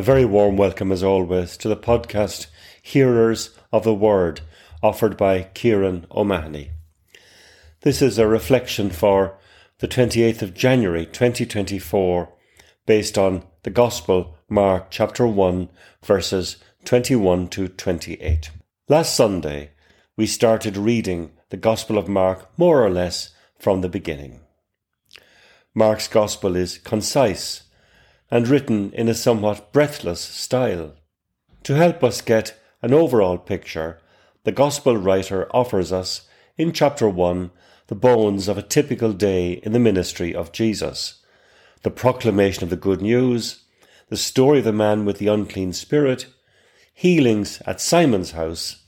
[0.00, 2.46] A very warm welcome, as always, to the podcast
[2.80, 4.40] Hearers of the Word,
[4.82, 6.70] offered by Kieran O'Mahony.
[7.82, 9.36] This is a reflection for
[9.80, 12.32] the 28th of January 2024,
[12.86, 15.68] based on the Gospel, Mark chapter 1,
[16.02, 16.56] verses
[16.86, 18.50] 21 to 28.
[18.88, 19.72] Last Sunday,
[20.16, 24.40] we started reading the Gospel of Mark more or less from the beginning.
[25.74, 27.64] Mark's Gospel is concise
[28.30, 30.94] and written in a somewhat breathless style.
[31.64, 34.00] To help us get an overall picture,
[34.44, 37.50] the Gospel writer offers us, in chapter 1,
[37.88, 41.22] the bones of a typical day in the ministry of Jesus,
[41.82, 43.64] the proclamation of the good news,
[44.08, 46.26] the story of the man with the unclean spirit,
[46.92, 48.82] healings at Simon's house,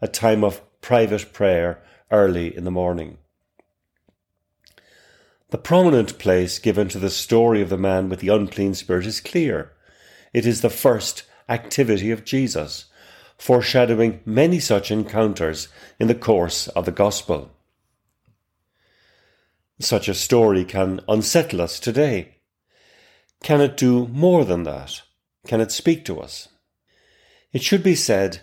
[0.00, 3.18] a time of private prayer early in the morning.
[5.50, 9.20] The prominent place given to the story of the man with the unclean spirit is
[9.20, 9.72] clear.
[10.32, 12.86] It is the first activity of Jesus,
[13.36, 15.68] foreshadowing many such encounters
[16.00, 17.50] in the course of the Gospel.
[19.80, 22.36] Such a story can unsettle us today.
[23.42, 25.02] Can it do more than that?
[25.46, 26.48] Can it speak to us?
[27.52, 28.40] It should be said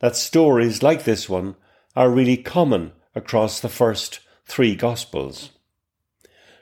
[0.00, 1.56] that stories like this one
[1.96, 5.50] are really common across the first three Gospels.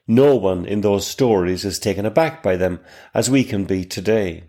[0.07, 2.81] No one in those stories is taken aback by them
[3.15, 4.45] as we can be today.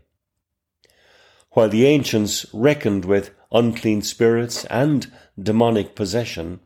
[1.52, 6.59] While the ancients reckoned with unclean spirits and demonic possession,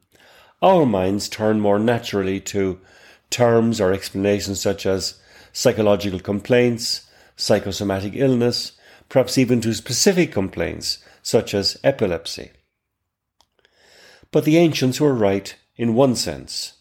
[0.61, 2.79] our minds turn more naturally to
[3.29, 5.19] terms or explanations such as
[5.51, 8.73] psychological complaints, psychosomatic illness,
[9.09, 12.51] perhaps even to specific complaints such as epilepsy.
[14.31, 16.76] But the ancients were right in one sense.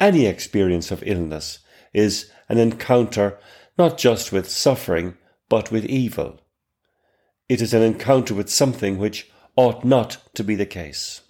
[0.00, 1.58] Any experience of illness
[1.92, 3.38] is an encounter
[3.76, 5.16] not just with suffering,
[5.50, 6.40] but with evil.
[7.48, 11.20] It is an encounter with something which ought not to be the case.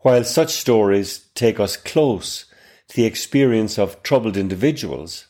[0.00, 2.46] While such stories take us close
[2.88, 5.28] to the experience of troubled individuals,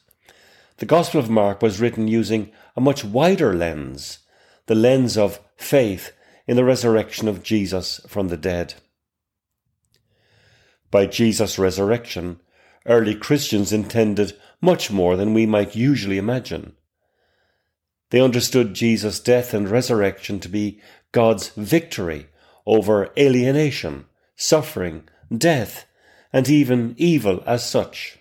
[0.78, 4.18] the Gospel of Mark was written using a much wider lens,
[4.66, 6.12] the lens of faith
[6.46, 8.74] in the resurrection of Jesus from the dead.
[10.94, 12.38] By Jesus' resurrection,
[12.86, 16.74] early Christians intended much more than we might usually imagine.
[18.10, 22.28] They understood Jesus' death and resurrection to be God's victory
[22.64, 24.04] over alienation,
[24.36, 25.84] suffering, death,
[26.32, 28.20] and even evil as such.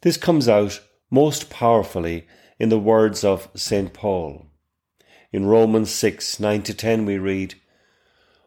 [0.00, 0.80] This comes out
[1.10, 2.26] most powerfully
[2.58, 3.92] in the words of St.
[3.92, 4.46] Paul.
[5.32, 7.56] In Romans 6 9 to 10, we read,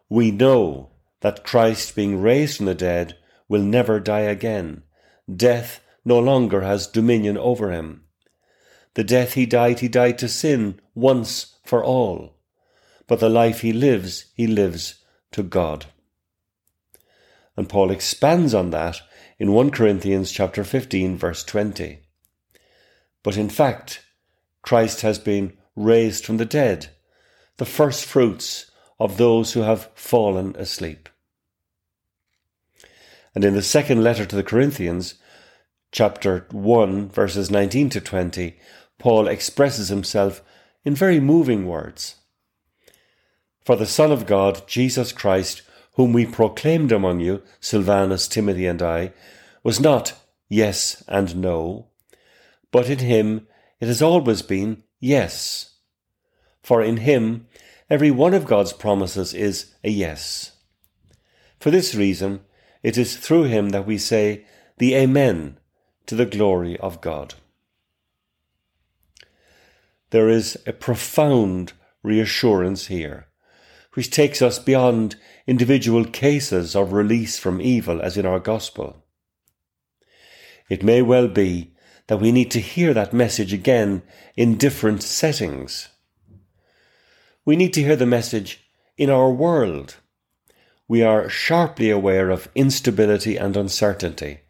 [0.09, 0.89] We know
[1.21, 4.83] that Christ, being raised from the dead, will never die again.
[5.33, 8.03] Death no longer has dominion over him.
[8.93, 12.35] The death he died, he died to sin once for all.
[13.07, 15.85] But the life he lives, he lives to God.
[17.55, 19.01] And Paul expands on that
[19.37, 21.99] in 1 Corinthians chapter 15 verse 20.
[23.23, 24.05] But in fact,
[24.61, 26.89] Christ has been raised from the dead,
[27.57, 28.68] the first fruits
[28.99, 31.09] of those who have fallen asleep.
[33.33, 35.15] And in the second letter to the Corinthians,
[35.91, 38.57] chapter 1, verses 19 to 20,
[38.97, 40.43] Paul expresses himself
[40.83, 42.15] in very moving words.
[43.63, 45.61] For the Son of God, Jesus Christ,
[45.93, 49.13] whom we proclaimed among you, Silvanus, Timothy, and I,
[49.63, 50.13] was not
[50.47, 51.87] yes and no,
[52.71, 53.47] but in him
[53.79, 55.75] it has always been yes.
[56.63, 57.47] For in him
[57.89, 60.51] Every one of God's promises is a yes.
[61.59, 62.41] For this reason,
[62.83, 64.45] it is through him that we say
[64.77, 65.57] the Amen
[66.05, 67.33] to the glory of God.
[70.11, 73.27] There is a profound reassurance here,
[73.93, 75.15] which takes us beyond
[75.47, 79.03] individual cases of release from evil as in our gospel.
[80.69, 81.73] It may well be
[82.07, 84.03] that we need to hear that message again
[84.35, 85.89] in different settings.
[87.49, 89.95] We need to hear the message in our world.
[90.87, 94.41] We are sharply aware of instability and uncertainty.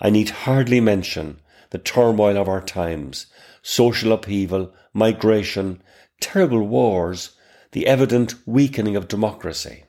[0.00, 1.40] I need hardly mention
[1.70, 3.26] the turmoil of our times,
[3.60, 5.82] social upheaval, migration,
[6.20, 7.32] terrible wars,
[7.72, 9.82] the evident weakening of democracy.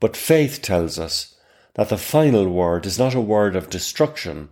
[0.00, 1.36] But faith tells us
[1.72, 4.50] that the final word is not a word of destruction,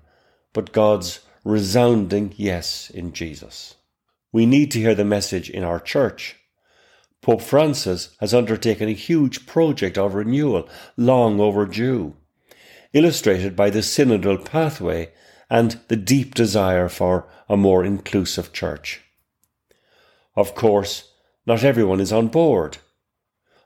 [0.55, 3.75] but God's resounding yes in Jesus.
[4.33, 6.37] We need to hear the message in our church
[7.23, 12.15] Pope Francis has undertaken a huge project of renewal, long overdue,
[12.93, 15.11] illustrated by the synodal pathway
[15.51, 19.01] and the deep desire for a more inclusive church.
[20.35, 21.13] Of course,
[21.47, 22.79] not everyone is on board.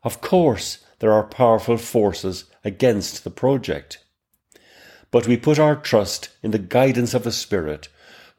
[0.02, 4.05] Of course, there are powerful forces against the project.
[5.11, 7.88] But we put our trust in the guidance of the Spirit,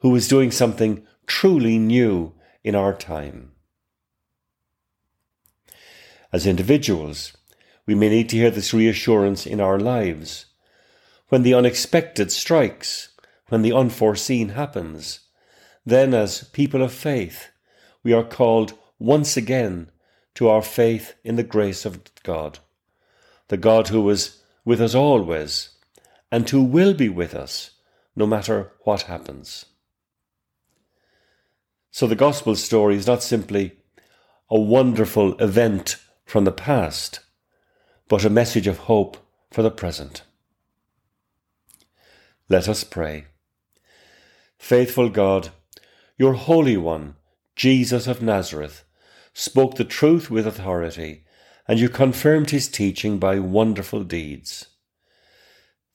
[0.00, 2.32] who is doing something truly new
[2.64, 3.51] in our time.
[6.32, 7.36] As individuals,
[7.86, 10.46] we may need to hear this reassurance in our lives.
[11.28, 13.08] When the unexpected strikes,
[13.48, 15.20] when the unforeseen happens,
[15.84, 17.50] then as people of faith,
[18.02, 19.90] we are called once again
[20.34, 22.60] to our faith in the grace of God,
[23.48, 25.70] the God who is with us always
[26.30, 27.72] and who will be with us
[28.16, 29.66] no matter what happens.
[31.90, 33.72] So the gospel story is not simply
[34.48, 35.96] a wonderful event
[36.32, 37.20] from the past,
[38.08, 39.18] but a message of hope
[39.50, 40.22] for the present.
[42.48, 43.26] Let us pray.
[44.56, 45.50] Faithful God,
[46.16, 47.16] your Holy One,
[47.54, 48.82] Jesus of Nazareth,
[49.34, 51.24] spoke the truth with authority,
[51.68, 54.68] and you confirmed his teaching by wonderful deeds.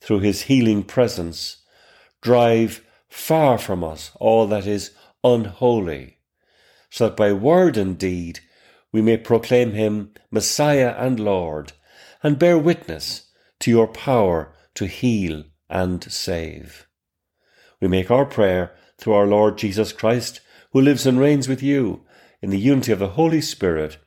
[0.00, 1.64] Through his healing presence,
[2.20, 4.92] drive far from us all that is
[5.24, 6.18] unholy,
[6.90, 8.38] so that by word and deed
[8.92, 11.72] we may proclaim him Messiah and Lord,
[12.22, 13.30] and bear witness
[13.60, 16.86] to your power to heal and save.
[17.80, 20.40] We make our prayer through our Lord Jesus Christ,
[20.72, 22.04] who lives and reigns with you
[22.42, 23.98] in the unity of the Holy Spirit,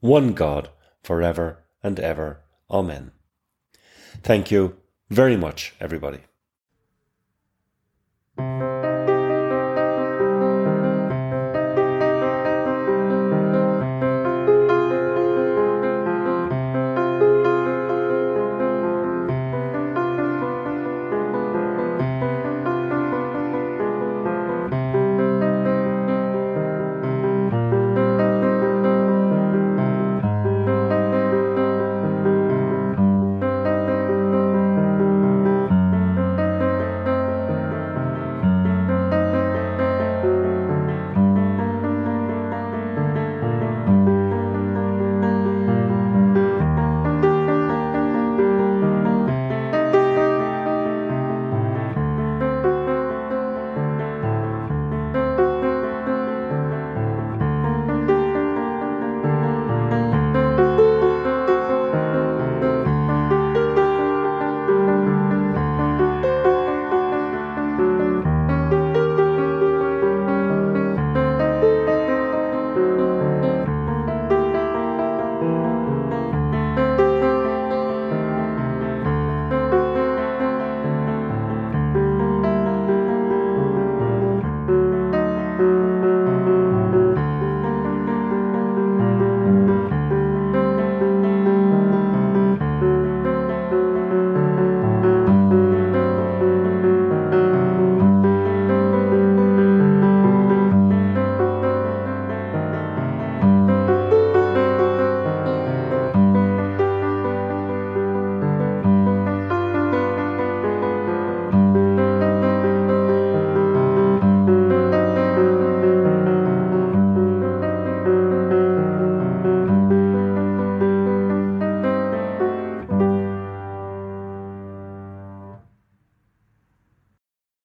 [0.00, 0.70] one God,
[1.02, 2.42] for ever and ever.
[2.70, 3.12] Amen.
[4.22, 4.76] Thank you
[5.10, 6.20] very much, everybody.